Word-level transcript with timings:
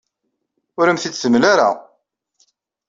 Ur 0.79 0.85
am-t-id-temla 0.87 1.45
ara. 1.53 1.69